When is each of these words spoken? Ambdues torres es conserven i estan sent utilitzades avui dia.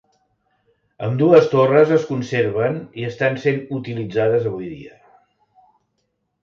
Ambdues 1.07 1.49
torres 1.51 1.93
es 1.97 2.07
conserven 2.13 2.81
i 3.03 3.07
estan 3.11 3.39
sent 3.45 3.63
utilitzades 3.81 4.53
avui 4.55 4.73
dia. 4.75 5.01